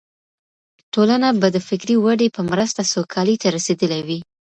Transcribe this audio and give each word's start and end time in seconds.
ټولنه 0.93 1.27
به 1.39 1.47
د 1.55 1.57
فکري 1.67 1.95
ودې 1.99 2.27
په 2.35 2.41
مرسته 2.51 2.81
سوکالۍ 2.93 3.35
ته 3.41 3.47
رسېدلې 3.57 4.01
وي. 4.07 4.19